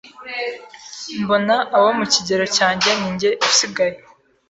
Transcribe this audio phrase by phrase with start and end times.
[1.21, 3.97] mbona abo mu kigero cyanjye ninjye usigaye,